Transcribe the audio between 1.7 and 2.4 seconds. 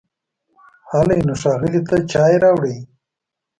ته چای